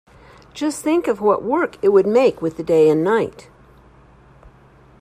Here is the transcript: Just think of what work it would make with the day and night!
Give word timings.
Just 0.55 0.83
think 0.83 1.05
of 1.07 1.21
what 1.21 1.43
work 1.43 1.77
it 1.83 1.89
would 1.89 2.07
make 2.07 2.41
with 2.41 2.57
the 2.57 2.63
day 2.63 2.89
and 2.89 3.03
night! 3.03 3.51